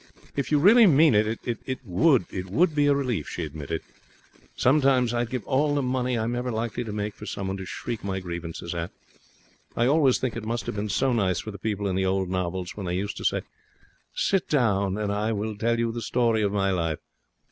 'If 0.35 0.51
you 0.51 0.57
really 0.57 0.87
mean 0.87 1.13
it, 1.13 1.37
it 1.45 1.77
would 1.85 2.73
be 2.75 2.87
a 2.87 2.95
relief,' 2.95 3.27
she 3.29 3.45
admitted. 3.45 3.83
'Sometimes 4.55 5.13
I'd 5.13 5.29
give 5.29 5.45
all 5.45 5.75
the 5.75 5.83
money 5.83 6.17
I'm 6.17 6.35
ever 6.35 6.49
likely 6.51 6.83
to 6.85 6.91
make 6.91 7.13
for 7.13 7.27
someone 7.27 7.55
to 7.57 7.65
shriek 7.67 8.03
my 8.03 8.19
grievances 8.19 8.73
at. 8.73 8.89
I 9.75 9.85
always 9.85 10.17
think 10.17 10.35
it 10.35 10.43
must 10.43 10.65
have 10.65 10.75
been 10.75 10.89
so 10.89 11.13
nice 11.13 11.39
for 11.41 11.51
the 11.51 11.59
people 11.59 11.87
in 11.87 11.95
the 11.95 12.07
old 12.07 12.29
novels, 12.29 12.75
when 12.75 12.87
they 12.87 12.95
used 12.97 13.17
to 13.17 13.23
say: 13.23 13.43
"Sit 14.15 14.49
down 14.49 14.97
and 14.97 15.11
I 15.11 15.33
will 15.33 15.55
tell 15.55 15.77
you 15.77 15.91
the 15.91 16.01
story 16.01 16.41
of 16.41 16.51
my 16.51 16.71
life." 16.71 16.97